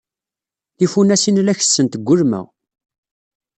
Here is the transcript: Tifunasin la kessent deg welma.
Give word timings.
Tifunasin 0.77 1.37
la 1.43 1.53
kessent 1.59 1.91
deg 1.95 2.01
welma. 2.07 2.41